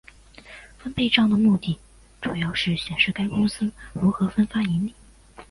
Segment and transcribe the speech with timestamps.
[0.79, 1.77] 分配帐的目的
[2.23, 4.95] 主要是显示该公司如何分发盈利。